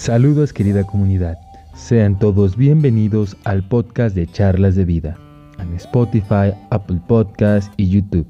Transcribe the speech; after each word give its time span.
Saludos 0.00 0.54
querida 0.54 0.82
comunidad. 0.84 1.38
Sean 1.74 2.18
todos 2.18 2.56
bienvenidos 2.56 3.36
al 3.44 3.62
podcast 3.68 4.16
de 4.16 4.26
Charlas 4.26 4.74
de 4.74 4.86
Vida 4.86 5.18
en 5.58 5.74
Spotify, 5.74 6.54
Apple 6.70 7.02
Podcast 7.06 7.70
y 7.76 7.90
YouTube. 7.90 8.26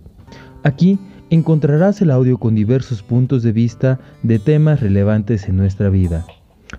Aquí 0.65 0.99
encontrarás 1.31 2.03
el 2.03 2.11
audio 2.11 2.39
con 2.39 2.57
diversos 2.57 3.05
puntos 3.05 3.45
de 3.45 3.53
vista 3.53 4.01
de 4.25 4.41
temas 4.41 4.81
relevantes 4.81 5.49
en 5.49 5.59
nuestra 5.59 5.91
vida 5.91 6.27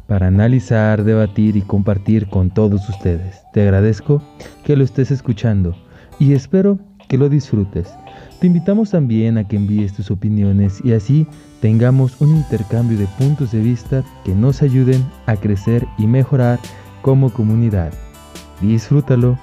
para 0.07 0.27
analizar, 0.27 1.05
debatir 1.05 1.55
y 1.55 1.61
compartir 1.61 2.27
con 2.27 2.49
todos 2.49 2.89
ustedes. 2.89 3.43
Te 3.53 3.61
agradezco 3.61 4.21
que 4.65 4.75
lo 4.75 4.83
estés 4.83 5.09
escuchando 5.09 5.73
y 6.19 6.33
espero 6.33 6.77
que 7.07 7.17
lo 7.17 7.29
disfrutes. 7.29 7.93
Te 8.41 8.47
invitamos 8.47 8.89
también 8.89 9.37
a 9.37 9.47
que 9.47 9.55
envíes 9.55 9.93
tus 9.93 10.11
opiniones 10.11 10.81
y 10.83 10.91
así 10.91 11.27
tengamos 11.61 12.19
un 12.19 12.35
intercambio 12.35 12.97
de 12.97 13.05
puntos 13.05 13.51
de 13.51 13.61
vista 13.61 14.03
que 14.25 14.33
nos 14.33 14.61
ayuden 14.61 15.05
a 15.27 15.37
crecer 15.37 15.87
y 15.97 16.07
mejorar 16.07 16.59
como 17.01 17.31
comunidad. 17.31 17.93
Disfrútalo. 18.59 19.37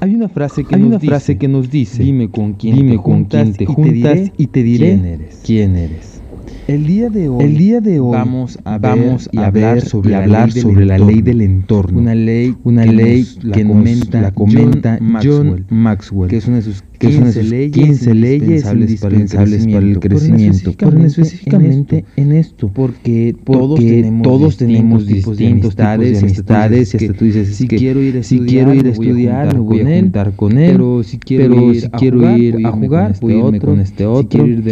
Hay 0.00 0.14
una 0.14 0.28
frase 0.28 0.62
que, 0.62 0.76
nos, 0.76 1.00
dice, 1.00 1.06
frase 1.08 1.38
que 1.38 1.48
nos 1.48 1.70
dice, 1.70 2.04
dime 2.04 2.30
con 2.30 2.52
quién 2.52 2.88
te 2.88 2.96
juntas, 2.98 3.52
te 3.56 3.66
juntas 3.66 4.30
y 4.36 4.46
te 4.46 4.62
diré, 4.62 4.90
quién 4.94 5.04
eres. 5.04 5.40
Quién 5.44 5.76
eres. 5.76 6.22
El 6.68 6.86
día 6.86 7.08
de 7.08 7.30
hoy, 7.30 7.42
el 7.42 7.56
día 7.56 7.80
de 7.80 7.98
hoy 7.98 8.12
vamos 8.12 8.58
a 8.64 8.76
ver, 8.76 8.90
vamos 8.90 9.30
a 9.34 9.46
hablar 9.46 9.80
sobre, 9.80 10.14
hablar 10.14 10.54
la, 10.54 10.60
sobre 10.60 10.84
la 10.84 10.98
ley 10.98 11.22
del 11.22 11.40
entorno. 11.40 11.98
Una 11.98 12.14
ley, 12.14 12.54
una 12.62 12.84
que 12.84 12.92
ley 12.92 13.20
nos, 13.20 13.38
que 13.38 13.64
la 13.64 13.68
comenta, 13.68 14.20
la 14.20 14.30
comenta 14.32 14.98
John 14.98 15.08
Maxwell, 15.08 15.64
John 15.66 15.66
Maxwell, 15.70 16.28
que 16.28 16.36
es 16.36 16.46
una 16.46 16.56
de 16.56 16.62
sus 16.62 16.84
que 16.98 17.12
son 17.12 17.32
sus 17.32 17.50
15 17.50 18.14
leyes 18.14 18.66
indispensables 18.66 19.66
para 19.66 19.86
el 19.86 20.00
crecimiento. 20.00 20.72
Pero 20.76 21.04
específicamente 21.04 22.04
en 22.16 22.32
esto, 22.32 22.68
porque, 22.68 23.34
todos 23.44 23.78
tenemos, 23.78 24.22
todos 24.22 24.56
tenemos 24.56 25.06
distintos 25.06 25.76
tipos 25.76 25.98
de 25.98 26.18
amistades, 26.18 26.94
y 26.94 26.96
hasta 26.96 27.12
tú 27.14 27.24
dices, 27.24 27.56
si 27.56 27.68
quiero 27.68 28.02
ir 28.02 28.16
a 28.16 28.20
estudiar, 28.20 28.46
si 28.46 28.46
quiero 28.46 28.74
ir 28.74 28.86
a 28.86 28.90
estudiar 28.90 29.54
me 29.54 29.60
voy 29.60 29.80
a 29.80 30.00
juntar 30.00 30.32
con 30.34 30.58
él, 30.58 30.72
pero 30.72 31.02
si 31.04 31.18
quiero 31.18 31.70
ir 31.72 31.88
a 31.92 32.70
jugar, 32.70 33.14
voy 33.20 33.34
a 33.34 33.38
irme 33.38 33.60
con 33.60 33.80
este 33.80 34.06
otro, 34.06 34.22
si 34.22 34.28
quiero 34.28 34.46
ir 34.46 34.62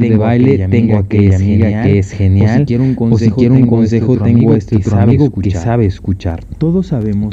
de 0.00 0.16
baile, 0.16 0.68
tengo 0.68 0.98
amiga 1.36 1.82
que 1.82 1.98
es 1.98 2.12
genial, 2.12 2.62
o 2.98 3.18
si 3.18 3.30
quiero 3.30 3.54
un 3.54 3.66
consejo, 3.66 4.16
tengo 4.18 4.54
este 4.54 4.76
otro 4.76 4.96
amigo 4.98 5.30
que 5.30 5.50
sabe 5.50 5.86
escuchar. 5.86 6.44
Todos 6.58 6.86
sabemos 6.86 7.30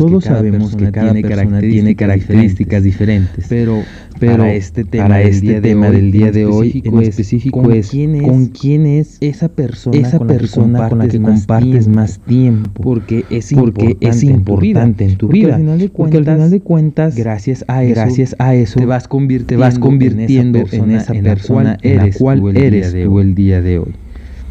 que 0.76 0.92
cada 0.92 1.14
persona 1.14 1.59
tiene 1.62 1.95
características 1.95 2.84
diferentes, 2.84 3.45
pero 3.50 3.84
pero 4.20 4.38
para 4.38 4.53
este 4.53 4.84
tema, 4.84 5.03
para 5.06 5.22
este 5.22 5.62
tema 5.62 5.90
del 5.90 6.12
día 6.12 6.31
de 6.31 6.45
hoy 6.45 6.81
en 6.84 7.02
específico 7.02 7.72
es, 7.72 7.92
con 8.22 8.48
quién 8.48 8.86
es 8.86 9.18
esa 9.22 9.50
persona, 9.50 9.98
esa 9.98 10.18
con, 10.18 10.28
persona 10.28 10.80
la 10.80 10.90
con 10.90 11.00
la 11.00 11.08
que 11.08 11.22
compartes 11.22 11.88
más 11.88 12.20
tiempo, 12.20 12.81
porque 12.81 13.25
es 13.30 13.53
porque 13.53 13.86
importante, 13.86 14.08
es 14.08 14.23
importante 14.23 15.06
en 15.06 15.18
tu 15.18 15.28
vida, 15.28 15.59
porque 15.94 16.18
al 16.18 16.25
final 16.25 16.50
de 16.50 16.59
cuentas, 16.59 17.16
gracias 17.16 17.66
a 17.68 17.84
eso, 17.84 17.95
gracias 17.95 18.36
a 18.40 18.56
eso 18.56 18.80
te 18.80 18.86
vas 18.86 19.08
convirtiendo, 19.08 19.48
te 19.48 19.58
vas 19.58 19.80
convirtiendo 19.80 20.64
en 20.72 20.92
esa 20.92 21.14
persona, 21.14 21.78
en 21.81 21.98
la 21.98 22.09
cual 22.12 22.58
eres 22.58 22.94
tú 22.94 23.20
el 23.20 23.36
día 23.36 23.62
de 23.62 23.80
hoy. 23.80 23.87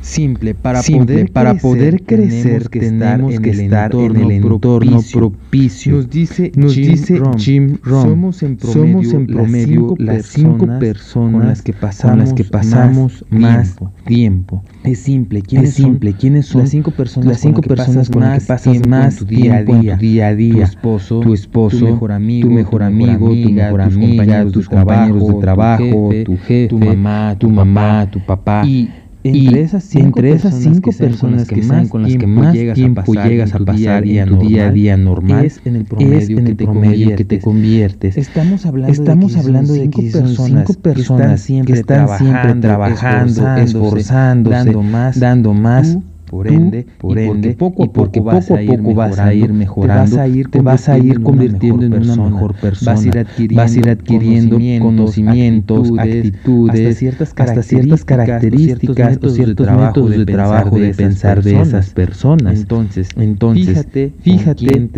Simple, 0.07 0.55
para, 0.55 0.83
poder, 0.83 1.33
para 1.33 1.51
crecer, 1.51 1.63
poder 1.63 2.03
crecer 2.03 2.69
tenemos 2.69 3.41
que 3.41 3.51
estar 3.51 3.93
en 3.93 4.17
el 4.17 4.31
entorno, 4.31 5.01
propicio. 5.13 5.97
Nos 5.97 6.09
dice, 6.09 6.53
nos 6.55 6.75
Jim, 6.75 6.91
dice 6.93 7.17
Rom, 7.17 7.37
Jim 7.37 7.79
Rom, 7.83 8.03
somos 8.03 8.43
en 8.45 8.57
promedio, 8.57 8.83
somos 8.87 9.13
en 9.13 9.27
promedio 9.27 9.95
las, 9.99 10.27
cinco 10.27 10.69
personas 10.79 11.33
con 11.33 11.49
las 11.49 11.63
que 11.63 11.73
pasamos, 11.73 12.19
las 12.19 12.33
que 12.35 12.45
pasamos 12.45 13.25
más, 13.31 13.75
tiempo. 13.75 13.93
tiempo. 14.07 14.65
Es 14.85 15.01
simple, 15.01 15.43
¿quiénes 15.43 15.71
es 15.71 15.75
simple, 15.75 16.13
son? 16.13 16.21
¿quiénes 16.21 16.47
son 16.47 16.61
las 16.61 16.71
cinco 16.71 16.91
personas, 16.93 17.29
las 17.29 17.41
cinco 17.41 17.61
personas 17.63 18.09
con 18.09 18.23
las 18.23 18.39
que 18.45 18.47
pasas 18.47 18.87
más 18.87 19.17
tu 19.17 19.25
día 19.25 19.57
a 19.57 19.63
día, 19.65 19.97
día 19.97 20.29
a 20.29 20.35
día? 20.37 20.55
Tu 20.55 20.63
esposo, 20.63 21.19
tu 21.19 21.35
esposo, 21.35 21.79
tu 21.81 21.85
mejor 21.87 22.13
amigo, 22.13 22.49
tu 22.49 22.55
mejor 22.55 22.83
amigo, 22.85 23.29
tu 23.29 23.51
mejor 23.51 23.81
amiga, 23.81 24.47
tus 24.53 24.69
compañeros 24.69 25.27
de 25.27 25.35
trabajo, 25.41 26.11
tu 26.25 26.37
jefe, 26.37 26.69
tu 26.69 26.79
mamá, 26.79 27.37
tu 27.37 27.51
mamá, 27.51 28.09
tu 28.09 28.25
papá. 28.25 28.63
Y 28.65 28.89
entre 29.29 29.61
esas 29.61 29.85
cinco, 29.85 30.07
entre 30.07 30.31
esas 30.33 30.55
cinco 30.55 30.91
personas, 30.93 31.47
que, 31.47 31.63
más 31.63 31.89
con 31.89 32.03
las 32.03 32.17
que 32.17 32.27
más 32.27 32.55
llegas 32.55 32.75
tiempo 32.75 33.01
a 33.01 33.05
pasar 33.05 33.29
llegas 33.29 33.55
a 33.55 33.59
pasar 33.59 34.07
y 34.07 34.19
en 34.19 34.29
tu 34.29 34.39
día 34.39 34.69
a 34.69 34.71
día 34.71 34.97
normal 34.97 35.45
es 35.45 35.61
en 35.65 35.77
el 35.77 35.85
promedio, 35.85 36.37
que, 36.37 36.43
te 36.43 36.55
promedio 36.55 37.17
que 37.17 37.25
te 37.25 37.41
conviertes. 37.41 38.17
Estamos 38.17 38.67
hablando 38.67 38.93
Estamos 38.93 39.33
de 39.33 39.41
que 39.41 39.47
hablando 39.47 39.73
de 39.73 39.91
que 39.91 40.11
cinco 40.11 40.75
personas, 40.75 41.47
que 41.47 41.73
están 41.73 42.09
siempre 42.09 42.55
trabajando, 42.61 43.57
esforzándose, 43.57 44.57
dando 44.57 44.83
más, 44.83 45.21
dando 45.21 45.55
más 45.55 45.99
por 46.27 46.49
ende, 46.49 46.87
por 46.99 47.19
ende, 47.19 47.55
poco 47.55 47.85
a 47.85 47.93
poco, 47.93 48.23
vas, 48.23 48.51
a 48.51 48.63
ir 48.63 48.81
vas 48.83 49.19
a 49.19 49.33
ir 49.33 49.53
mejorando, 49.53 50.11
te 50.11 50.17
vas 50.17 50.19
a 50.19 50.29
ir, 50.29 50.51
te 50.51 50.61
vas 50.61 50.89
a 50.89 50.99
ir 50.99 51.23
convirtiendo 51.23 51.87
en 51.87 51.95
una 51.95 52.17
mejor 52.17 52.55
persona, 52.55 52.95
vas 52.95 53.05
a 53.05 53.09
ir 53.09 53.19
adquiriendo, 53.19 53.63
vas 53.63 53.75
a 53.75 53.79
ir 53.79 53.89
adquiriendo 53.89 54.59
conocimientos, 54.83 55.93
actitudes, 55.99 56.81
hasta 56.81 56.93
ciertas 56.95 57.35
características, 57.35 57.49
hasta 57.49 57.63
ciertas 57.63 58.05
características 58.05 59.19
o 59.23 59.29
ciertos 59.29 59.71
métodos 59.71 60.11
de 60.11 60.27
trabajo 60.27 60.79
de 60.79 60.95
pensar 60.95 61.43
de 61.43 61.61
esas 61.61 61.91
personas. 61.91 62.59
Entonces, 62.59 63.11
entonces, 63.17 63.87
fíjate, 64.21 64.67
quién 64.67 64.89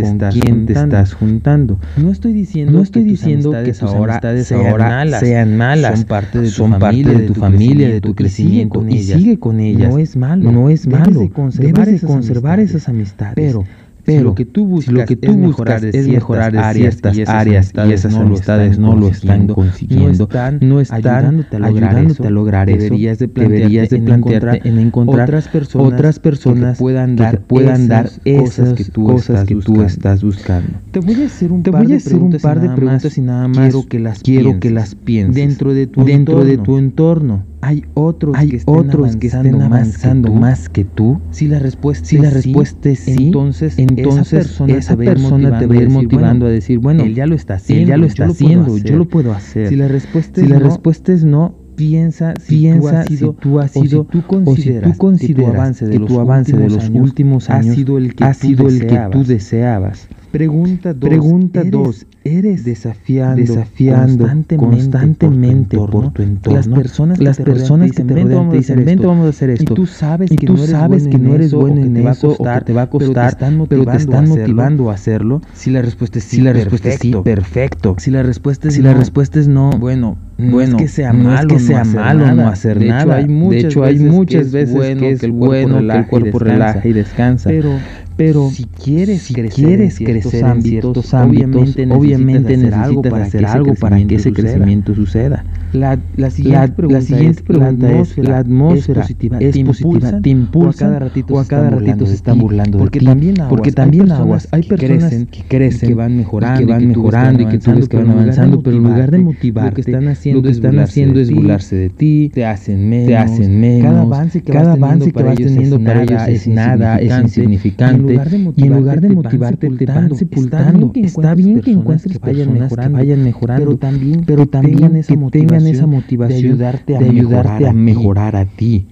te 0.66 0.72
estás 0.72 1.14
juntando. 1.14 1.78
No 1.96 2.10
estoy 2.10 2.32
diciendo, 2.32 2.72
no 2.72 2.82
estoy 2.82 3.04
diciendo 3.04 3.52
que 3.64 3.72
tus 3.72 3.82
ahora 3.82 4.20
sean 4.42 5.56
malas, 5.56 5.98
son 5.98 6.04
parte 6.06 6.40
de 6.40 6.50
tu 6.50 6.66
familia, 6.66 7.12
de 7.12 7.26
tu 7.26 7.34
familia, 7.34 7.88
de 7.88 8.00
tu 8.00 8.14
crecimiento 8.14 8.86
y 8.88 9.02
sigue 9.02 9.38
con 9.38 9.60
ellas. 9.60 9.90
No 9.90 9.98
es 9.98 10.16
malo, 10.16 10.52
no 10.52 10.70
es 10.70 10.86
malo 10.86 11.17
de 11.18 11.30
conservar, 11.30 11.86
debes 11.86 12.00
de 12.00 12.06
conservar 12.06 12.60
esas, 12.60 12.76
esas 12.76 12.88
amistades. 12.88 13.34
Pero 13.34 13.64
pero 14.08 14.20
si 14.20 14.24
lo 14.24 14.34
que 14.34 14.44
tú 14.46 14.66
buscas, 14.66 14.86
si 14.86 15.00
lo 15.00 15.04
que 15.04 15.16
tú 15.16 15.30
es 15.32 15.36
mejorar, 15.36 15.84
es 15.84 16.08
mejorar 16.08 16.56
áreas, 16.56 16.96
ciertas 16.96 17.28
áreas 17.28 17.72
y 17.86 17.92
esas 17.92 18.14
amistades 18.14 18.78
no 18.78 18.96
lo 18.96 19.08
están 19.08 19.48
consiguiendo, 19.48 20.28
no 20.62 20.80
están, 20.80 20.98
ayudándote 20.98 21.56
a 21.56 21.58
lograr, 21.58 21.90
ayudándote 21.90 22.22
eso, 22.22 22.26
a 22.26 22.30
lograr 22.30 22.70
eso, 22.70 22.78
deberías 22.78 23.18
de 23.18 23.28
plantearte, 23.28 23.58
deberías 23.58 23.90
de 23.90 23.98
plantearte 23.98 24.68
en, 24.68 24.78
encontrar 24.78 25.28
otras 25.28 25.48
personas, 25.48 25.92
otras 25.92 26.18
personas 26.18 26.78
que 26.78 26.82
puedan 26.82 27.16
dar, 27.16 27.32
que 27.32 27.40
puedan 27.44 27.88
dar 27.88 28.10
esas 28.24 28.72
que 28.72 28.84
tú, 28.84 29.04
cosas 29.04 29.44
que 29.44 29.56
tú 29.56 29.82
estás 29.82 30.24
buscando. 30.24 30.70
Te 30.90 31.00
voy 31.00 31.22
a 31.22 31.26
hacer 31.26 31.52
un, 31.52 31.62
Te 31.62 31.70
par, 31.70 31.84
voy 31.84 31.92
a 31.92 31.96
hacer 31.98 32.14
un 32.14 32.32
par 32.38 32.60
de 32.60 32.70
preguntas 32.70 33.18
y 33.18 33.20
nada 33.20 33.46
más 33.48 33.58
quiero 33.58 33.86
que 33.86 33.98
las 33.98 34.22
quiero 34.22 34.58
que 34.58 34.70
las 34.70 34.94
pienses 34.94 35.34
dentro 35.34 35.74
de 35.74 35.86
tu 35.86 36.04
dentro 36.04 36.46
de 36.46 36.56
tu 36.56 36.78
entorno 36.78 37.44
hay 37.60 37.84
otros 37.94 38.36
hay 38.36 38.50
que 38.50 38.56
estén 38.56 38.74
otros 38.74 38.94
avanzando, 38.94 39.18
que 39.18 39.26
estén 39.26 39.62
avanzando 39.62 40.32
más, 40.32 40.68
que 40.68 40.84
tú, 40.84 41.20
si 41.30 41.48
la 41.48 41.58
respuesta 41.58 42.04
si 42.04 42.18
la 42.18 42.30
respuesta 42.30 42.88
es 42.90 43.00
sí 43.00 43.26
entonces 43.26 43.78
entonces 43.78 44.60
esa 44.68 44.96
persona, 44.96 45.58
te 45.58 45.66
va 45.66 45.74
a 45.74 45.82
ir 45.82 45.90
motivando 45.90 46.46
a 46.46 46.50
decir, 46.50 46.78
bueno, 46.78 47.02
él 47.02 47.14
ya 47.14 47.26
lo 47.26 47.34
está 47.34 47.54
haciendo, 47.54 47.82
él 47.82 47.88
ya 47.88 47.96
lo 47.96 48.06
está 48.06 48.26
yo 48.26 48.32
haciendo, 48.32 48.68
lo 48.68 48.78
yo 48.78 48.96
lo 48.96 49.08
puedo 49.08 49.32
hacer. 49.32 49.68
Si 49.68 49.76
la 49.76 49.88
respuesta, 49.88 50.40
si 50.40 50.46
es, 50.46 50.50
la 50.50 50.58
no, 50.58 50.64
respuesta 50.66 51.12
es 51.12 51.24
no, 51.24 51.54
piensa 51.76 52.34
si 52.40 52.58
piensa 52.58 53.04
tú 53.40 53.60
has 53.60 53.72
sido, 53.72 54.04
si 54.04 54.18
tú 54.18 54.26
consideras, 54.26 54.82
o 54.82 54.86
si 54.86 54.92
tú 54.92 54.98
consideras 54.98 55.78
que 55.78 55.98
tu 56.00 56.20
avance 56.20 56.56
de 56.56 56.68
los, 56.68 56.88
últimos 56.90 57.50
años, 57.50 57.72
ha 57.72 57.74
sido 57.74 57.98
el 57.98 58.14
que, 58.14 58.24
ha 58.24 58.34
sido 58.34 58.68
el 58.68 58.86
que 58.86 59.00
tú 59.12 59.24
deseabas. 59.24 60.08
Pregunta 60.30 60.92
2. 60.92 61.08
Pregunta 61.08 61.64
dos. 61.64 62.06
¿Eres 62.24 62.64
desafiando, 62.64 63.40
desafiando 63.40 64.28
constantemente, 64.56 65.78
por, 65.78 66.12
tu 66.12 66.22
entorno? 66.22 66.58
Las 66.58 66.68
personas, 66.68 67.18
las 67.18 67.38
que 67.38 67.44
te 67.44 67.50
personas 67.50 67.92
que 67.92 68.04
te 68.04 68.14
rodean 68.14 68.50
te 68.50 68.56
dicen, 68.58 68.84
ven, 68.84 69.00
vamos 69.00 69.26
a 69.26 69.28
hacer 69.30 69.50
esto. 69.50 69.72
Y 69.72 69.76
tú 69.76 69.86
sabes, 69.86 70.30
y 70.30 70.36
que, 70.36 70.46
tú 70.46 70.54
no 70.54 70.66
sabes 70.66 71.08
que 71.08 71.18
no 71.18 71.34
eres 71.34 71.54
bueno 71.54 71.82
en 71.82 71.96
eso, 71.96 72.36
o 72.38 72.44
que 72.44 72.60
te 72.66 72.72
va 72.74 72.82
a 72.82 72.90
costar, 72.90 73.36
pero 73.68 73.86
te 73.86 73.96
están 73.96 74.28
motivando, 74.28 74.90
a 74.90 74.94
hacerlo. 74.94 75.40
Si 75.54 75.70
la 75.70 75.80
respuesta 75.80 76.18
es 76.18 76.24
sí, 76.24 76.36
si 76.36 76.42
la 76.42 76.52
respuesta 76.52 76.90
es 76.90 76.98
sí, 77.00 77.12
perfecto. 77.24 77.94
Si 77.98 78.10
la 78.10 78.22
respuesta 78.22 78.68
es 78.68 78.74
si 78.74 78.82
no, 78.82 78.88
la 78.88 78.94
respuesta 78.94 79.40
es 79.40 79.48
no, 79.48 79.70
bueno, 79.70 80.18
no 80.36 80.60
es 80.60 80.74
que 80.74 80.88
sea 80.88 81.14
no 81.14 81.24
malo, 81.24 81.56
es 81.56 81.62
que 81.62 81.68
sea 81.68 81.84
no 81.84 81.92
malo 81.94 82.34
no 82.34 82.48
hacer 82.48 82.78
de 82.78 82.88
nada. 82.88 83.20
Hecho, 83.20 83.48
de 83.48 83.58
hecho, 83.58 83.84
hay 83.84 83.98
muchas 83.98 84.52
veces 84.52 84.98
que 84.98 85.12
es 85.12 85.30
bueno 85.30 85.78
que 85.78 85.96
el 85.96 86.06
cuerpo 86.06 86.38
relaja 86.40 86.86
y 86.86 86.92
descansa. 86.92 87.48
Pero 87.48 87.70
pero 88.18 88.50
si 88.50 88.64
quieres 88.64 89.22
si 89.22 89.32
crecer, 89.32 89.64
quieres 89.64 90.00
en 90.00 90.06
crecer 90.06 90.44
en 90.44 90.62
ciertos 90.62 91.14
ámbitos, 91.14 91.14
obviamente, 91.14 91.88
obviamente 91.88 92.56
necesitas, 92.56 92.72
hacer 92.72 92.74
algo 92.74 93.02
para, 93.02 93.24
hacer 93.24 93.46
algo 93.46 93.74
para 93.76 94.04
que 94.04 94.16
ese 94.16 94.32
crecimiento 94.32 94.92
suceda. 94.92 95.44
La, 95.72 96.00
la 96.16 96.30
siguiente 96.30 96.72
pregunta, 96.72 96.98
es, 96.98 97.46
la 97.46 97.68
atmósfera, 97.68 98.30
la 98.30 98.38
atmósfera 98.38 99.00
es 99.02 99.06
positiva, 99.06 99.38
es 99.38 99.52
te, 99.52 99.64
positiva 99.64 100.20
te 100.20 100.30
impulsa 100.30 100.86
o 100.86 100.88
a 100.88 100.90
cada 100.90 100.98
ratito, 100.98 101.34
o 101.34 101.38
a 101.38 101.44
cada 101.44 101.70
ratito 101.70 102.06
se 102.06 102.14
están 102.14 102.38
burlando 102.38 102.78
de 102.78 102.82
porque 102.82 102.98
ti. 102.98 103.06
También 103.06 103.40
aguas, 103.40 103.50
porque 103.50 103.72
también 103.72 104.10
aguas, 104.10 104.48
hay 104.50 104.62
personas 104.64 105.14
que 105.30 105.42
crecen, 105.46 105.88
que 105.90 105.94
van 105.94 106.16
mejorando, 106.16 106.60
y 106.60 106.66
que 106.66 106.72
van 106.72 106.88
mejorando 106.88 107.42
y 107.42 107.46
que 107.46 107.58
tú 107.58 107.72
ves 107.72 107.88
que 107.88 107.98
van 107.98 108.10
avanzando, 108.10 108.62
pero 108.62 108.78
en 108.78 108.82
lugar 108.82 109.12
de 109.12 109.18
motivarte, 109.20 109.70
lo 109.70 109.74
que 109.76 109.80
están 109.82 110.08
haciendo, 110.08 110.40
lo 110.40 110.44
que 110.44 110.50
están 110.50 110.78
haciendo 110.80 111.20
es 111.20 111.30
burlarse 111.30 111.76
de 111.76 111.90
ti, 111.90 112.32
te 112.34 112.44
hacen 112.44 112.88
menos, 112.88 113.06
te 113.06 113.16
hacen 113.16 113.80
cada 113.80 114.02
avance 114.02 114.42
que 114.42 115.22
vas 115.22 115.36
teniendo 115.36 115.78
para 115.80 116.02
ellos 116.02 116.22
es 116.26 116.48
nada, 116.48 116.96
es 116.96 117.16
insignificante, 117.16 118.07
y 118.56 118.62
en 118.62 118.74
lugar 118.74 119.00
de 119.00 119.08
motivarte 119.10 119.70
te 119.70 119.86
van 119.86 120.14
sepultando. 120.14 120.92
Está 120.94 121.34
bien 121.34 121.60
que 121.60 121.72
encuentres 121.72 122.18
personas 122.18 122.74
que 122.74 122.88
vayan 122.88 123.24
mejorando, 123.24 123.64
pero 123.64 123.78
también, 123.78 124.24
pero 124.26 124.46
también 124.46 125.02
que 125.02 125.16
tengan 125.30 125.66
esa 125.66 125.86
motivación 125.86 126.40
de 126.40 126.48
ayudarte 126.48 126.96
a, 126.96 126.98
ayudarte 127.00 127.68
a 127.68 127.72
mejorar 127.72 128.36
a 128.36 128.44
ti. 128.44 128.86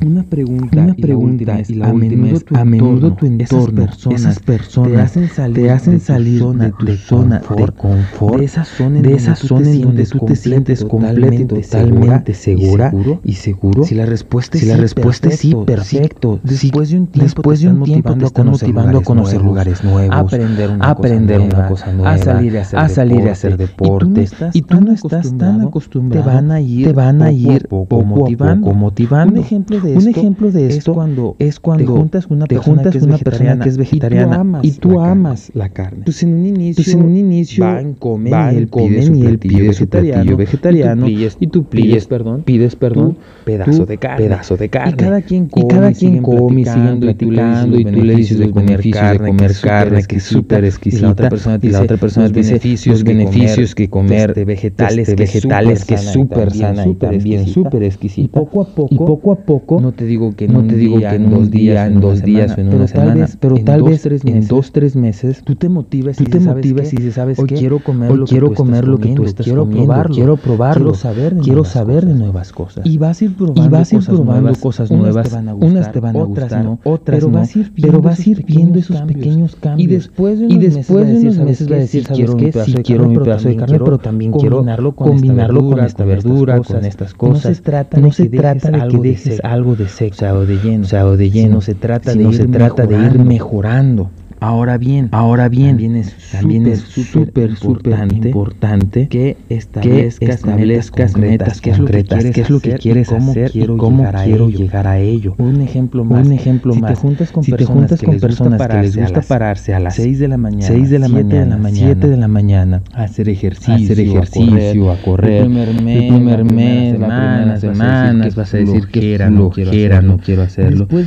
Una 0.00 0.22
pregunta, 0.22 0.82
una 0.82 0.94
pregunta 0.94 1.62
y 1.66 1.74
la, 1.74 1.92
última, 1.92 2.30
es, 2.30 2.44
a 2.52 2.64
menudo 2.64 3.14
tu 3.14 3.26
entorno, 3.26 3.88
esas 4.10 4.38
personas, 4.40 4.90
te 4.90 5.00
hacen 5.00 5.28
salir, 5.28 5.54
te 5.54 5.70
hacen 5.70 6.00
salir 6.00 6.44
de, 6.44 6.72
tu 6.72 6.86
zona 6.96 7.40
de 7.56 7.66
confort, 7.72 8.38
de 8.38 8.44
esa 8.44 8.64
zona 8.64 9.00
en, 9.00 9.80
donde 9.80 10.04
tú 10.06 10.18
te 10.26 10.36
sientes 10.36 10.84
completo 10.84 11.56
y 11.56 11.62
totalmente 11.62 12.34
segura 12.34 12.92
y 13.22 13.32
seguro. 13.34 13.84
Si 13.84 13.94
la 13.94 14.06
respuesta 14.06 14.58
es 14.58 14.64
si 14.64 14.68
la 14.68 14.76
respuesta 14.76 15.28
es 15.28 15.38
sí, 15.38 15.54
perfecto. 15.66 16.40
Después 16.42 16.90
de 16.90 16.98
un 16.98 17.06
tiempo, 17.06 17.24
después 17.24 17.60
de 17.60 17.68
un 17.68 17.82
tiempo 17.84 18.14
te 18.16 18.24
están 18.24 18.46
motivando 18.46 18.98
a 18.98 19.02
conocer 19.02 19.42
lugares 19.42 19.84
nuevos, 19.84 20.14
a 20.14 20.18
aprender 20.20 20.70
una, 20.70 20.90
aprender 20.90 21.40
una 21.40 21.68
cosa 21.68 21.92
nueva, 21.92 22.12
a 22.12 22.18
salir 22.18 22.58
a 22.58 22.62
hacer, 22.62 22.78
a 22.78 22.88
salir 22.88 23.28
a 23.28 23.32
hacer 23.32 23.56
deporte. 23.56 24.28
Y 24.52 24.62
tú 24.62 24.80
no 24.80 24.92
estás 24.92 25.36
tan 25.36 25.60
acostumbrado, 25.60 26.24
te 26.24 26.34
van 26.34 26.50
a 26.50 26.60
ir, 26.60 26.88
te 26.88 26.92
van 26.92 27.22
a 27.22 27.32
ir 27.32 27.68
poco 27.68 28.02
motivando. 28.02 28.70
Un 28.70 29.38
ejemplo 29.38 29.80
de 29.84 29.96
un 29.96 30.08
ejemplo 30.08 30.50
de 30.50 30.66
esto 30.68 30.92
es 30.92 30.94
cuando, 30.94 31.36
es 31.38 31.60
cuando 31.60 31.84
te 31.84 31.90
juntas 31.90 32.26
con 32.26 32.36
una, 32.38 32.46
persona, 32.46 32.82
que 32.90 32.98
es, 32.98 33.06
vegetariana, 33.06 33.64
que 33.64 33.68
es 33.68 33.76
vegetariana 33.76 34.60
y 34.62 34.72
tú 34.72 35.00
amas, 35.00 35.50
la, 35.54 35.68
carne. 35.68 36.02
Pues 36.04 36.22
en 36.22 36.34
un 36.34 36.46
inicio, 36.46 36.82
pues 36.82 36.94
en 36.94 37.02
un 37.02 37.16
inicio 37.16 37.64
van, 37.64 37.94
comen, 37.94 38.30
van, 38.30 38.54
y 38.54 38.58
él 38.58 38.68
comen 38.68 39.16
y 39.16 39.26
él 39.26 39.38
pide 39.38 39.72
su 39.72 39.84
vegetariano, 39.84 40.36
vegetariano 40.36 41.08
y 41.08 41.46
tú 41.46 41.64
pides, 41.64 42.06
perdón, 42.06 42.42
pides 42.42 42.76
perdón, 42.76 43.16
pedazo 43.44 43.86
de 43.86 43.98
carne, 43.98 44.24
pedazo 44.24 44.56
de 44.56 44.68
carne. 44.68 44.92
Y 44.92 44.94
cada 44.94 45.22
quien 45.22 45.46
come, 45.46 45.64
y 45.64 45.68
cada 45.68 45.92
quien 45.92 46.22
come 46.22 46.60
y 46.60 46.64
siguen 46.64 47.00
platicando 47.00 47.78
y 47.78 47.84
tú 47.84 48.02
le 48.02 48.16
dices 48.16 48.38
de 48.38 48.50
comer 48.50 48.90
carne, 48.90 49.28
comer 49.28 49.52
carne 49.62 50.02
que 50.04 50.16
es 50.16 50.24
súper 50.24 50.64
exquisita 50.64 50.98
y 50.98 51.68
la 51.70 51.82
otra 51.82 51.96
persona 51.96 52.28
te 52.30 52.40
dice 52.58 52.90
los 52.90 53.04
beneficios 53.04 53.74
que 53.74 53.88
comer 53.88 54.34
vegetales 54.44 55.14
vegetales 55.16 55.84
que 55.84 55.94
es 55.94 56.02
súper 56.02 56.52
sana 56.52 56.86
y 56.86 56.94
también 56.94 57.46
súper 57.46 57.82
exquisita. 57.82 58.24
Y 58.24 58.28
poco 58.28 59.32
a 59.32 59.36
poco, 59.36 59.73
poco 59.74 59.82
no 59.82 59.92
te 59.92 60.04
digo 60.04 60.34
que 60.34 60.48
no 60.48 60.64
te 60.64 60.76
digo 60.76 60.98
que 60.98 61.14
en 61.14 61.30
dos 61.30 61.50
días, 61.50 61.86
en 61.88 62.00
dos 62.00 62.22
días 62.22 62.56
o 62.56 62.60
en 62.60 62.74
una 62.74 62.86
semana, 62.86 63.28
pero 63.40 63.56
tal 63.58 63.82
vez 63.82 64.06
en 64.06 64.46
dos 64.46 64.72
tres 64.72 64.96
meses 64.96 65.42
tú 65.44 65.54
te 65.54 65.68
motivas 65.68 66.20
y 66.20 66.24
te 66.24 66.40
motivas 66.40 66.92
y 66.92 66.96
dices 66.96 67.14
sabes 67.14 67.38
qué 67.46 67.54
quiero 67.54 67.78
comer 67.80 68.12
lo 68.12 68.26
quiero 68.26 68.52
comer 68.52 68.86
lo 68.86 68.98
que 68.98 69.14
tú 69.14 69.24
estás 69.24 69.44
quiero 69.44 69.68
probarlo 69.68 70.14
quiero 70.14 70.36
probarlo 70.36 70.92
quiero 70.92 70.94
saber 70.94 71.36
quiero 71.42 71.64
saber 71.64 72.06
de 72.06 72.14
nuevas 72.14 72.52
cosas. 72.52 72.86
Y 72.86 72.98
vas 72.98 73.20
a 73.20 73.24
ir 73.24 73.36
probando 73.36 73.64
y 73.64 73.68
vas 73.68 73.92
a 73.92 73.96
ir 73.96 74.04
probando 74.04 74.54
cosas 74.54 74.90
nuevas 74.90 75.32
unas 75.60 75.92
te 75.92 76.00
van 76.00 76.16
a 76.16 76.22
gustar 76.22 76.78
otras 76.84 77.20
pero 77.20 77.30
vas 77.30 77.54
a 77.54 77.58
ir 77.58 77.72
pero 77.80 78.00
vas 78.00 78.20
a 78.20 78.30
ir 78.30 78.44
viendo 78.44 78.78
esos 78.78 79.00
pequeños 79.02 79.56
cambios. 79.56 80.10
y 80.48 80.58
después 80.58 81.08
de 81.08 81.18
unos 81.18 81.38
meses 81.38 81.70
va 81.70 81.76
a 81.76 81.78
decir 81.78 82.06
quiero 82.06 82.36
que 82.36 82.52
sí 82.52 82.74
quiero 82.84 83.08
mi 83.08 83.18
pedazo 83.18 83.48
de 83.48 83.56
carne 83.56 83.78
pero 83.78 83.98
también 83.98 84.32
quiero 84.32 84.64
combinarlo 84.94 85.64
con 85.64 85.80
esta 85.80 86.04
verdura 86.04 86.60
con 86.60 86.84
estas 86.84 87.14
cosas 87.14 87.44
no 87.44 87.54
se 87.54 87.62
trata 87.62 88.00
no 88.00 88.12
se 88.12 88.28
trata 88.28 88.70
de 88.70 88.88
que 88.88 88.98
dejes 88.98 89.40
algo 89.42 89.63
de 89.74 89.88
sexo 89.88 90.26
o 90.26 90.44
de 90.44 90.58
lleno, 90.58 90.86
o 91.06 91.16
de 91.16 91.30
lleno. 91.30 91.60
se 91.60 91.74
trata 91.74 92.12
de 92.14 92.22
ir 92.22 92.34
se 92.34 92.46
trata 92.46 92.86
de 92.86 92.96
ir 92.96 93.18
mejorando. 93.18 94.10
Ahora 94.44 94.76
bien, 94.76 95.08
ahora 95.12 95.48
bien, 95.48 95.70
también 95.70 95.96
es 95.96 96.14
también 96.30 96.66
es 96.66 96.80
súper 96.80 97.56
súper 97.56 98.12
importante 98.12 99.08
que 99.08 99.38
establezcas, 99.48 101.16
metas 101.16 101.62
concretas, 101.62 102.24
qué 102.30 102.42
es 102.42 102.50
lo 102.50 102.60
que 102.60 102.74
quieres 102.74 103.10
hacer, 103.10 103.52
y 103.54 103.66
cómo 103.66 104.04
quiero, 104.22 104.50
llegar, 104.50 104.86
a 104.86 104.98
ello. 104.98 105.34
Un 105.38 105.62
ejemplo 105.62 106.04
más, 106.04 106.26
un 106.26 106.32
ejemplo 106.34 106.74
si 106.74 106.80
más. 106.82 106.90
Te 106.92 106.96
juntas 106.96 107.32
con 107.32 107.42
si 107.42 107.52
personas, 107.52 107.70
te 107.70 107.74
juntas 107.74 108.02
con 108.02 108.20
personas 108.20 108.68
que 108.68 108.82
les 108.82 108.96
gusta 108.98 109.22
pararse 109.22 109.72
a 109.72 109.80
las 109.80 109.94
6 109.94 110.18
de 110.18 110.28
la 110.28 110.36
mañana, 110.36 110.66
6 110.66 110.90
de 110.90 110.98
la 110.98 111.08
mañana, 111.08 111.58
7 111.72 112.06
de 112.06 112.16
la 112.18 112.28
mañana, 112.28 112.82
hacer 112.92 113.30
ejercicio, 113.30 113.74
hacer 113.74 114.00
ejercicio, 114.00 114.90
a 114.90 114.96
correr, 114.96 115.44
el 115.44 115.46
primer 115.46 115.82
mes, 115.82 116.02
el 116.02 116.08
primer 116.08 116.44
mes 116.44 116.98
la 116.98 117.06
primera 117.06 117.60
semana, 117.60 118.28
vas 118.36 118.52
a 118.52 118.56
decir 118.58 118.88
que 118.88 119.14
era, 119.14 119.30
no 119.30 119.48
quiero 119.48 120.42
hacerlo. 120.42 120.86
Después 120.86 121.06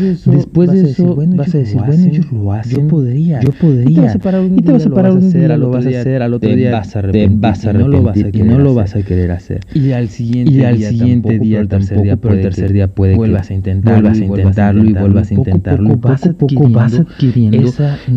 de 0.72 0.90
eso, 0.90 1.16
vas 1.16 1.54
a 1.54 1.58
decir, 1.60 1.78
bueno, 1.78 2.06
ellos 2.08 2.32
lo 2.32 2.52
hacen, 2.52 2.82
yo 2.82 2.88
podría 2.88 3.27
yo 3.42 3.52
podría. 3.52 3.90
Y 3.90 3.96
te 3.96 4.02
vas 4.02 4.16
a 4.16 4.20
parar 4.20 4.42
un, 4.42 4.60
y 4.60 4.62
te 4.62 4.72
vas 4.72 4.86
a 4.86 4.90
parar 4.90 5.12
un 5.14 5.32
día, 5.32 5.58
lo 5.58 5.70
vas 5.70 5.86
a 5.86 5.90
hacer, 5.90 6.22
al 6.22 6.34
otro 6.34 6.50
día 6.50 6.72
vas 6.72 6.96
a 6.96 7.02
te 7.02 7.28
vas 7.30 7.66
a 7.66 7.70
arrepentir, 7.70 8.46
no 8.46 8.60
lo 8.60 8.74
vas 8.74 8.96
a 8.96 9.02
querer 9.02 9.32
hacer. 9.32 9.62
Y 9.74 9.92
al 9.92 10.10
siguiente 10.10 10.52
y 10.52 10.64
al 10.64 10.78
siguiente 10.78 11.40
día, 11.40 11.60
el 11.60 11.68
tercer 11.68 12.02
día, 12.02 12.18
pero 12.18 12.36
el 12.36 12.42
tercer 12.42 12.74
día 12.74 12.88
puede 12.88 13.14
que 13.14 13.18
vuelvas 13.18 13.50
a 13.50 13.54
intentarlo, 13.54 14.02
vuelvas 14.02 14.20
a 14.20 14.26
intentarlo 14.26 14.86
y 14.86 14.94
vuelvas 14.94 15.32
a 15.32 15.34
intentarlo. 15.34 15.98
Poco 15.98 16.14
a 16.14 16.34
poco 16.34 16.70
vas 16.70 17.00
adquiriendo 17.00 17.74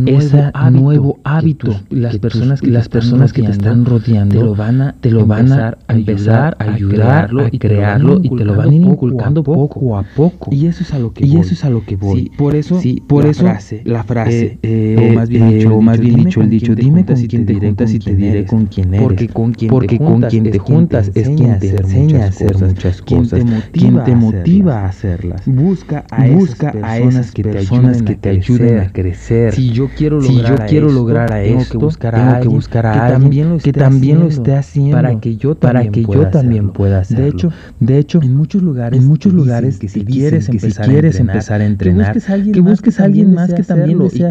ese 0.07 0.53
nuevo 0.71 1.19
hábito. 1.25 1.81
Las 1.91 2.19
personas 2.19 2.61
que 2.61 2.71
las 2.71 2.89
personas 2.89 3.33
que 3.33 3.43
te 3.43 3.51
están 3.51 3.85
rodeando 3.85 4.39
te 4.39 4.45
lo 4.45 4.55
van 4.55 4.81
a 4.81 4.95
te 5.01 5.11
lo 5.11 5.27
van 5.27 5.53
a 5.53 5.77
empezar 5.89 6.57
a 6.59 6.73
ayudarlo 6.73 7.49
y 7.51 7.59
crearlo 7.59 8.21
y 8.23 8.31
te 8.31 8.45
lo 8.45 8.57
van 8.57 8.71
a 8.71 8.75
ir 8.75 8.83
inculcando 8.83 9.43
poco 9.43 9.97
a 9.97 10.03
poco. 10.03 10.51
Y 10.53 10.67
eso 10.67 10.83
es 10.83 10.93
a 10.93 10.99
lo 10.99 11.13
que 11.13 11.27
y 11.27 11.37
eso 11.37 11.55
es 11.55 11.65
a 11.65 11.71
lo 11.71 11.85
que 11.85 11.97
voy. 11.97 12.31
Por 12.37 12.55
eso 12.55 12.81
por 13.07 13.27
eso 13.27 13.47
la 13.85 14.05
frase 14.05 14.59
o 15.01 15.15
más 15.15 15.29
bien 15.29 15.51
dicho, 15.51 15.75
o 15.75 15.81
más 15.81 16.01
bien 16.01 16.17
dicho 16.17 16.41
el 16.41 16.51
dicho, 16.51 16.75
dime 16.75 17.05
con 17.05 17.17
quién 17.17 17.47
te 17.47 17.55
juntas 17.55 17.93
y 17.95 17.99
te 17.99 18.15
diré 18.15 18.45
con 18.45 18.67
quién 18.67 18.95
eres. 18.95 19.03
Porque 19.03 19.29
con 19.29 19.53
quien 19.53 19.71
porque 19.71 19.99
con 19.99 20.23
quien 20.23 20.51
te 20.51 20.59
juntas 20.59 21.11
es 21.15 21.29
quien 21.29 21.59
te 21.59 21.77
enseña 21.77 22.25
a 22.25 22.29
hacer 22.29 22.57
muchas 22.59 23.03
cosas, 23.03 23.43
quien 23.73 24.03
te 24.05 24.15
motiva 24.15 24.81
a 24.81 24.89
hacerlas. 24.89 25.43
Busca 25.47 26.05
a 26.11 26.27
esas 26.27 27.33
personas 27.33 28.03
que 28.03 28.15
te 28.15 28.29
ayuden 28.31 28.79
a 28.81 28.93
crecer. 28.93 29.55
Si 29.55 29.73
yo 29.73 29.89
quiero 29.97 30.21
lograr, 30.21 31.33
a 31.33 31.43
esto, 31.43 31.79
tengo 31.79 32.41
que 32.41 32.49
buscar 32.49 32.87
a 32.87 33.07
alguien, 33.07 33.59
que, 33.59 33.65
que 33.65 33.73
también 33.73 34.21
lo 34.21 34.29
esté 34.29 34.55
haciendo 34.55 34.97
para 34.97 35.21
que 35.21 35.37
yo 35.37 35.55
para 35.55 35.87
que 35.91 36.03
yo 36.03 36.29
también 36.29 36.71
pueda 36.71 37.01
hacerlo. 37.01 37.25
De 37.25 37.31
hecho, 37.31 37.53
de 37.81 37.99
hecho, 37.99 38.21
en 38.23 38.35
muchos 38.37 38.63
lugares, 38.63 39.01
en 39.01 39.07
muchos 39.07 39.33
lugares 39.33 39.79
que 39.79 39.89
si 39.89 40.05
quieres 40.05 40.49
empezar 40.49 41.61
a 41.61 41.65
entrenar, 41.65 42.17
que 42.53 42.61
busques 42.61 43.01
a 43.01 43.05
alguien 43.05 43.35
más 43.35 43.53
que 43.53 43.63
también 43.63 43.99
lo 43.99 44.05
desee 44.05 44.29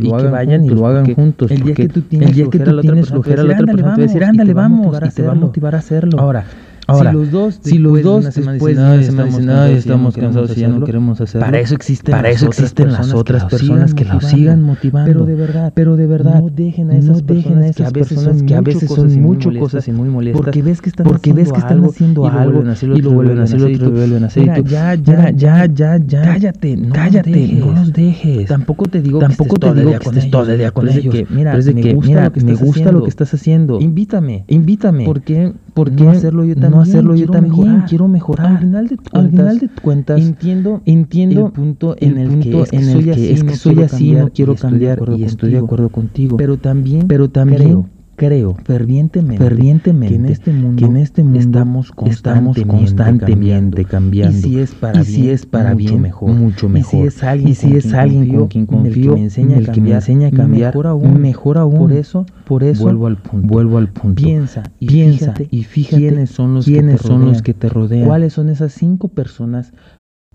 hacerlo 0.00 0.08
y 0.08 0.22
que 0.22 0.28
vayan 0.28 0.64
y 0.64 0.68
lo 0.70 0.86
hagan 0.86 1.14
juntos. 1.14 1.50
El 1.50 1.62
día 1.62 1.74
que 1.74 1.88
tú 1.88 2.02
tienes 2.02 3.08
flojera, 3.08 3.42
la 3.42 3.54
otra 3.54 3.66
persona 3.66 3.76
te 3.76 3.82
va 3.82 3.94
a 3.94 3.96
decir, 3.96 4.24
ándale, 4.24 4.54
vamos, 4.54 4.96
y 5.02 5.10
te 5.10 5.22
va 5.22 5.32
a 5.32 5.34
motivar 5.34 5.74
a 5.74 5.78
hacerlo. 5.78 6.18
Ahora, 6.18 6.44
Ahora, 6.90 7.10
si 7.10 7.16
los 7.18 7.30
dos, 7.30 7.60
si 7.62 7.78
los 7.78 8.02
dos 8.02 8.24
después 8.34 8.74
de 8.74 8.82
una 8.82 9.02
semana 9.02 9.70
estamos 9.70 10.16
cansados 10.16 10.56
y 10.56 10.60
ya 10.60 10.68
no 10.68 10.86
queremos 10.86 11.20
hacerlo, 11.20 11.44
para 11.44 11.60
eso 11.60 11.74
existen, 11.74 12.12
para 12.12 12.30
eso 12.30 12.46
existen 12.46 12.92
las 12.92 13.12
otras 13.12 13.44
personas 13.44 13.92
que 13.92 14.06
lo 14.06 14.18
sigan 14.22 14.62
motivando. 14.62 15.12
Pero 15.12 15.26
de 15.26 15.34
verdad, 15.34 15.72
pero 15.74 15.96
de 15.98 16.06
verdad, 16.06 16.40
no 16.40 16.48
dejen 16.48 16.90
a 16.90 16.96
esas, 16.96 17.22
personas, 17.22 17.76
que 17.76 17.84
a 17.84 17.90
veces 17.90 18.18
son, 18.18 18.46
que 18.46 18.54
a 18.54 18.62
veces 18.62 18.90
son 18.90 19.20
mucho 19.20 19.50
cosas 19.58 19.86
y 19.86 19.92
muy 19.92 20.08
molestas, 20.08 20.40
porque 20.40 20.62
ves 20.62 20.80
que 20.80 20.88
están 20.88 21.06
porque 21.06 21.34
ves 21.34 21.52
que 21.52 21.58
están 21.58 21.84
haciendo 21.84 22.26
algo 22.26 22.64
y 22.94 23.02
lo 23.02 23.10
vuelven 23.10 23.38
a 23.40 23.42
hacer 23.42 23.60
otro 23.60 23.70
y 23.70 23.76
lo 23.76 23.90
vuelven 23.90 24.24
a 24.24 24.26
hacer 24.28 24.46
ya, 24.64 24.94
ya, 24.94 25.30
ya, 25.30 25.66
ya, 25.66 25.98
ya, 25.98 26.22
cállate, 26.22 26.74
no 26.74 26.94
cállate, 26.94 27.48
no 27.52 27.72
los 27.72 27.92
dejes. 27.92 28.48
Tampoco 28.48 28.86
te 28.86 29.02
digo, 29.02 29.18
tampoco 29.18 29.58
te 29.58 29.74
digo 29.74 29.90
que 29.98 30.08
estés 30.08 30.30
todo 30.30 30.50
el 30.50 30.56
día 30.56 30.70
con 30.70 30.88
ellos. 30.88 31.14
Mira, 31.28 31.54
me 31.54 32.54
gusta 32.54 32.92
lo 32.92 33.02
que 33.02 33.10
estás 33.10 33.34
haciendo. 33.34 33.78
Invítame, 33.78 34.44
invítame. 34.48 35.04
¿Por 35.78 35.90
qué? 35.90 35.96
¿Por 35.96 36.12
qué 36.12 36.18
hacerlo 36.18 36.44
yo 36.44 36.54
también? 36.56 36.82
hacerlo 36.82 37.14
yo 37.14 37.28
también, 37.28 37.84
quiero 37.88 38.08
mejorar. 38.08 38.46
Al 38.46 38.58
final 38.58 38.88
de, 38.88 38.98
al 39.12 39.30
final 39.30 39.58
de 39.60 39.68
cuentas, 39.80 40.20
entiendo, 40.20 40.82
entiendo 40.84 41.46
el 41.46 41.52
punto 41.52 41.94
en 42.00 42.18
el, 42.18 42.40
que, 42.40 42.60
es 42.62 42.70
que, 42.70 42.82
soy 42.82 43.10
así, 43.10 43.32
es 43.32 43.44
que 43.44 43.54
soy 43.54 43.82
así, 43.82 44.10
no 44.12 44.28
quiero 44.30 44.56
cambiar 44.56 45.00
y 45.16 45.22
estoy 45.22 45.52
de 45.52 45.58
acuerdo 45.58 45.88
contigo. 45.88 46.36
Pero 46.36 46.58
también, 46.58 47.06
pero 47.06 47.30
también 47.30 47.62
creo 47.62 47.97
creo 48.18 48.56
fervientemente, 48.64 49.42
fervientemente 49.42 50.08
que 50.08 50.16
en 50.16 50.26
este 50.26 50.52
mundo, 50.52 50.86
en 50.86 50.96
este 50.96 51.22
mundo 51.22 51.38
estamos 51.38 51.92
constantemente, 51.92 52.66
constantemente 52.66 53.84
cambiando, 53.84 54.36
Y 54.36 54.40
si 54.40 54.58
es 54.58 54.74
para, 54.74 55.02
y 55.02 55.06
bien, 55.06 55.22
si 55.22 55.30
es 55.30 55.46
para 55.46 55.72
mucho 55.72 55.86
bien, 55.86 56.02
mejor, 56.02 56.30
mucho 56.32 56.68
mejor. 56.68 56.98
Y 56.98 57.00
si 57.00 57.06
es 57.06 57.22
alguien, 57.22 57.48
y 57.48 57.54
si 57.54 57.76
es 57.76 57.94
alguien 57.94 58.36
con 58.36 58.48
quien 58.48 58.66
confío, 58.66 59.12
el 59.12 59.14
que 59.14 59.20
me 59.20 59.22
enseña, 59.22 59.56
el 59.58 59.70
que 59.70 59.80
me 59.80 59.92
enseña 59.92 60.28
a 60.28 60.30
cambiar, 60.32 60.74
mejor 60.74 60.86
aún, 60.88 61.20
mejor 61.20 61.58
aún. 61.58 61.78
Por 61.78 61.92
eso, 61.92 62.26
por 62.44 62.64
eso, 62.64 62.82
vuelvo 62.82 63.06
al 63.06 63.18
punto. 63.18 63.46
Vuelvo 63.46 63.78
al 63.78 63.88
punto. 63.88 64.20
Piensa 64.20 64.64
y 64.80 64.86
piensa 64.88 65.32
fíjate, 65.34 65.48
y 65.50 65.62
fíjate 65.62 65.96
quiénes 65.96 66.30
son 66.30 66.54
los 66.54 66.64
quiénes 66.64 66.96
que 66.96 67.02
te 67.02 67.08
son 67.08 67.18
rodean, 67.18 67.32
los 67.32 67.42
que 67.42 67.54
te 67.54 67.68
rodean. 67.68 68.06
¿Cuáles 68.06 68.32
son 68.32 68.48
esas 68.48 68.72
cinco 68.72 69.08
personas 69.08 69.72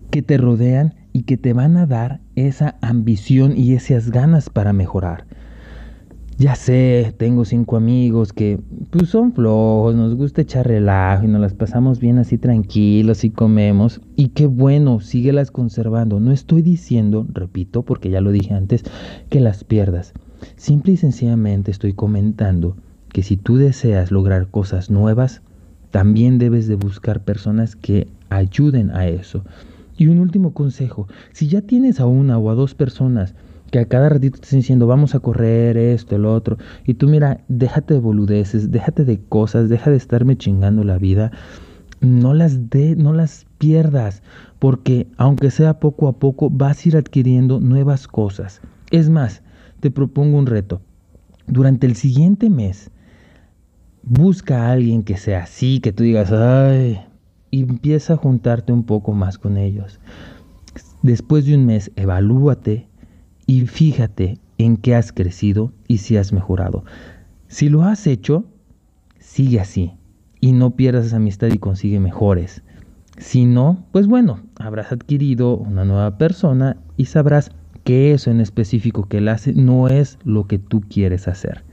que 0.10 0.22
te 0.22 0.38
rodean 0.38 0.96
y 1.12 1.24
que 1.24 1.36
te 1.36 1.52
van 1.52 1.75
a 1.75 1.86
dar 1.86 2.22
esa 2.36 2.78
ambición 2.82 3.58
y 3.58 3.74
esas 3.74 4.10
ganas 4.10 4.50
para 4.50 4.72
mejorar? 4.72 5.25
Ya 6.38 6.56
sé, 6.56 7.13
tengo 7.18 7.46
cinco 7.46 7.78
amigos 7.78 8.34
que 8.34 8.60
pues 8.90 9.10
son 9.10 9.34
flojos, 9.34 9.96
nos 9.96 10.16
gusta 10.16 10.42
echar 10.42 10.68
relajo 10.68 11.25
y 11.25 11.28
nos 11.28 11.42
las 11.42 11.54
pasamos 11.54 12.00
bien 12.00 12.18
así 12.18 12.38
tranquilos 12.38 13.24
y 13.24 13.30
comemos. 13.30 14.02
Y 14.16 14.30
qué 14.30 14.48
bueno, 14.48 15.00
síguelas 15.00 15.52
conservando. 15.52 16.20
No 16.20 16.32
estoy 16.32 16.62
diciendo, 16.62 17.25
repito, 17.32 17.84
porque 17.84 18.10
ya 18.10 18.22
lo 18.22 18.32
dije 18.32 18.54
antes, 18.54 18.84
que 19.30 19.40
las 19.40 19.63
pierdas. 19.63 20.13
Simple 20.56 20.94
y 20.94 20.98
sencillamente 20.98 21.72
estoy 21.72 21.94
comentando 21.94 22.75
que 23.10 23.24
si 23.24 23.38
tú 23.38 23.58
deseas 23.58 24.12
lograr 24.12 24.48
cosas 24.48 24.90
nuevas, 24.90 25.42
también 25.92 26.40
debes 26.40 26.68
de 26.68 26.75
buscar 26.75 27.24
personas 27.24 27.75
que 27.75 28.08
ayuden 28.30 28.90
a 28.92 29.08
eso. 29.08 29.44
Y 29.96 30.08
un 30.08 30.20
último 30.20 30.54
consejo, 30.54 31.08
si 31.32 31.48
ya 31.48 31.62
tienes 31.62 32.00
a 32.00 32.08
una 32.08 32.40
o 32.40 32.50
a 32.50 32.56
dos 32.56 32.74
personas 32.74 33.36
que 33.74 33.80
a 33.80 33.86
cada 33.86 34.08
ratito 34.08 34.38
te 34.38 34.44
estén 34.44 34.60
diciendo 34.60 34.86
vamos 34.86 35.15
a 35.15 35.20
correr 35.20 35.77
esto, 35.77 36.15
el 36.15 36.27
otro, 36.27 36.60
y 36.86 36.94
tú 36.94 37.08
mira, 37.08 37.44
déjate 37.48 37.96
de 37.96 38.00
boludeces, 38.00 38.70
déjate 38.70 39.03
de 39.03 39.20
cosas, 39.20 39.68
deja 39.68 39.89
de 39.89 39.98
estarme 39.98 40.38
chingando 40.38 40.84
la 40.84 41.00
vida, 41.00 41.32
no 42.00 42.36
las 42.36 42.70
de, 42.70 42.96
no 42.96 43.13
las 43.13 43.48
pierdas, 43.58 44.22
porque 44.60 45.08
aunque 45.18 45.50
sea 45.50 45.80
poco 45.80 46.08
a 46.08 46.20
poco 46.20 46.51
vas 46.51 46.86
a 46.86 46.89
ir 46.89 46.98
adquiriendo 46.98 47.60
nuevas 47.60 48.08
cosas. 48.08 48.62
Es 48.92 49.10
más, 49.10 49.42
te 49.80 49.89
propongo 49.89 50.38
un 50.38 50.46
reto. 50.46 50.84
Durante 51.48 51.88
el 51.88 51.96
siguiente 51.96 52.51
mes, 52.51 52.92
busca 54.03 54.68
a 54.68 54.74
alguien 54.74 55.01
que 55.01 55.18
sea 55.18 55.46
así, 55.46 55.80
que 55.80 55.92
tú 55.92 56.03
digas, 56.03 56.32
ay, 56.32 57.01
y 57.50 57.63
empieza 57.63 58.13
a 58.13 58.18
juntarte 58.18 58.72
un 58.72 58.84
poco 58.84 59.13
más 59.13 59.39
con 59.39 59.58
ellos. 59.58 60.00
Después 61.01 61.48
de 61.48 61.56
un 61.56 61.65
mes, 61.65 61.92
evalúate 61.96 62.92
y 63.53 63.67
fíjate 63.67 64.39
en 64.57 64.77
qué 64.77 64.95
has 64.95 65.12
crecido 65.12 65.72
y 65.88 66.00
si 66.00 66.17
has 66.17 66.33
mejorado. 66.33 66.86
Si 67.48 67.69
lo 67.69 67.83
has 67.83 68.07
hecho, 68.07 68.45
sigue 69.19 69.60
así 69.60 69.93
y 70.39 70.53
no 70.53 70.72
pierdas 70.72 71.05
esa 71.05 71.17
amistad 71.17 71.50
y 71.53 71.60
consigue 71.60 72.00
mejores. 72.00 72.63
Si 73.17 73.45
no, 73.45 73.86
pues 73.91 74.07
bueno, 74.07 74.39
habrás 74.57 74.91
adquirido 74.91 75.55
una 75.55 75.86
nueva 75.86 76.17
persona 76.17 76.77
y 76.98 77.05
sabrás 77.05 77.51
que 77.83 78.13
eso 78.13 78.31
en 78.31 78.41
específico 78.41 79.07
que 79.07 79.19
él 79.19 79.27
hace 79.27 79.53
no 79.53 79.88
es 79.88 80.17
lo 80.24 80.48
que 80.48 80.57
tú 80.57 80.81
quieres 80.81 81.27
hacer. 81.27 81.63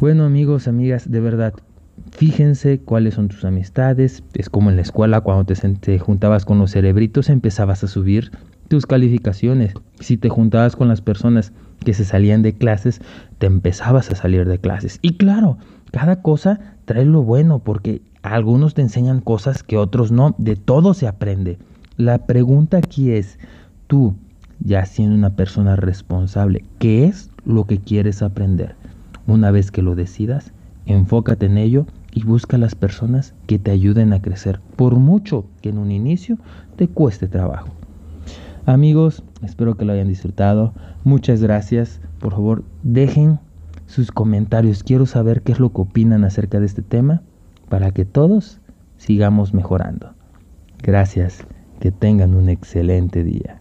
Bueno 0.00 0.24
amigos, 0.24 0.66
amigas, 0.66 1.08
de 1.08 1.20
verdad, 1.20 1.54
fíjense 2.10 2.80
cuáles 2.80 3.14
son 3.14 3.28
tus 3.28 3.44
amistades. 3.44 4.24
Es 4.34 4.50
como 4.50 4.70
en 4.70 4.76
la 4.76 4.82
escuela 4.82 5.20
cuando 5.20 5.44
te, 5.44 5.98
juntabas 6.00 6.44
con 6.44 6.58
los 6.58 6.72
cerebritos, 6.72 7.30
empezabas 7.30 7.84
a 7.84 7.86
subir 7.86 8.32
tus 8.68 8.86
calificaciones. 8.86 9.74
Si 10.00 10.16
te 10.16 10.28
juntabas 10.28 10.76
con 10.76 10.88
las 10.88 11.00
personas 11.00 11.52
que 11.84 11.94
se 11.94 12.04
salían 12.04 12.42
de 12.42 12.54
clases, 12.54 13.00
te 13.38 13.46
empezabas 13.46 14.10
a 14.10 14.16
salir 14.16 14.46
de 14.46 14.58
clases. 14.58 14.98
Y 15.02 15.16
claro, 15.16 15.58
cada 15.92 16.22
cosa 16.22 16.60
trae 16.84 17.04
lo 17.04 17.22
bueno 17.22 17.60
porque 17.60 18.02
algunos 18.22 18.74
te 18.74 18.82
enseñan 18.82 19.20
cosas 19.20 19.62
que 19.62 19.76
otros 19.76 20.10
no. 20.12 20.34
De 20.38 20.56
todo 20.56 20.94
se 20.94 21.06
aprende. 21.06 21.58
La 21.96 22.26
pregunta 22.26 22.78
aquí 22.78 23.12
es, 23.12 23.38
tú, 23.86 24.14
ya 24.60 24.84
siendo 24.84 25.14
una 25.14 25.36
persona 25.36 25.76
responsable, 25.76 26.64
¿qué 26.78 27.06
es 27.06 27.30
lo 27.44 27.64
que 27.64 27.78
quieres 27.78 28.22
aprender? 28.22 28.74
Una 29.26 29.50
vez 29.50 29.70
que 29.70 29.82
lo 29.82 29.94
decidas, 29.94 30.52
enfócate 30.86 31.46
en 31.46 31.58
ello 31.58 31.86
y 32.12 32.24
busca 32.24 32.58
las 32.58 32.74
personas 32.74 33.34
que 33.46 33.58
te 33.58 33.70
ayuden 33.70 34.12
a 34.12 34.22
crecer, 34.22 34.60
por 34.76 34.96
mucho 34.96 35.44
que 35.62 35.68
en 35.68 35.78
un 35.78 35.90
inicio 35.90 36.38
te 36.76 36.88
cueste 36.88 37.28
trabajo. 37.28 37.68
Amigos, 38.66 39.22
espero 39.44 39.76
que 39.76 39.84
lo 39.84 39.92
hayan 39.92 40.08
disfrutado. 40.08 40.74
Muchas 41.04 41.40
gracias. 41.40 42.00
Por 42.18 42.32
favor, 42.32 42.64
dejen 42.82 43.38
sus 43.86 44.10
comentarios. 44.10 44.82
Quiero 44.82 45.06
saber 45.06 45.42
qué 45.42 45.52
es 45.52 45.60
lo 45.60 45.72
que 45.72 45.82
opinan 45.82 46.24
acerca 46.24 46.58
de 46.58 46.66
este 46.66 46.82
tema 46.82 47.22
para 47.68 47.92
que 47.92 48.04
todos 48.04 48.60
sigamos 48.96 49.54
mejorando. 49.54 50.14
Gracias. 50.82 51.46
Que 51.78 51.92
tengan 51.92 52.34
un 52.34 52.48
excelente 52.48 53.22
día. 53.22 53.60